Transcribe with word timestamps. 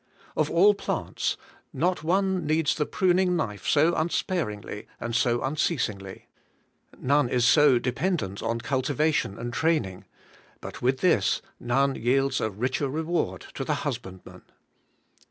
Of 0.35 0.49
all 0.49 0.73
plants, 0.73 1.37
not 1.71 2.03
one 2.03 2.43
needs 2.47 2.73
the 2.73 2.87
pruning 2.87 3.35
knife 3.35 3.67
so 3.67 3.93
unspar 3.93 4.47
ingly 4.47 4.87
and 4.99 5.15
so 5.15 5.43
unceasingly. 5.43 6.27
None 6.99 7.29
is 7.29 7.45
so 7.45 7.77
dependent 7.77 8.41
on 8.41 8.61
cultivation 8.61 9.37
and 9.37 9.53
training, 9.53 10.05
but 10.59 10.81
with 10.81 11.01
this 11.01 11.43
none 11.59 11.93
yields 11.93 12.41
a 12.41 12.49
richer 12.49 12.89
reward 12.89 13.41
to 13.53 13.63
the 13.63 13.75
husbandman. 13.85 14.41